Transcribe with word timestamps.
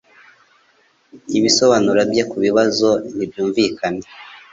Ibisobanuro 1.37 2.01
bye 2.11 2.23
kubibazo 2.31 2.89
ntibyumvikana. 3.15 4.03